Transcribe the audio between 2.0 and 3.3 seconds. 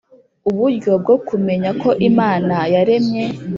Imana yaremye